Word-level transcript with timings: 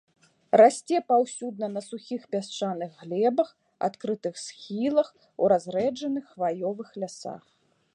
Расце 0.61 1.01
паўсюдна 1.11 1.67
на 1.73 1.83
сухіх 1.89 2.21
пясчаных 2.33 2.91
глебах, 3.03 3.49
адкрытых 3.91 4.35
схілах, 4.49 5.07
у 5.43 5.55
разрэджаных 5.55 6.25
хваёвых 6.35 6.89
лясах. 7.03 7.43